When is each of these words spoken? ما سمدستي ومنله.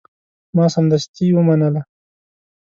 ما 0.55 0.65
سمدستي 0.75 1.27
ومنله. 1.35 1.81